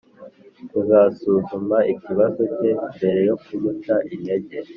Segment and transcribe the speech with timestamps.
[0.69, 4.57] kuzasuzuma ikibazo cye mbere yo kumuca intege